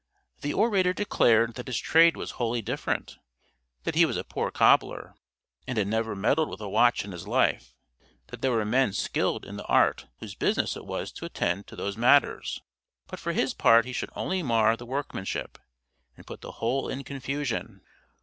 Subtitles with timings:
[0.41, 3.19] The orator declared that his trade was wholly different
[3.83, 5.13] that he was a poor cobbler,
[5.67, 7.75] and had never meddled with a watch in his life
[8.29, 11.75] that there were men skilled in the art whose business it was to attend to
[11.75, 12.61] those matters,
[13.05, 15.59] but for his part he should only mar the workmanship,
[16.17, 17.81] and put the whole in confusion.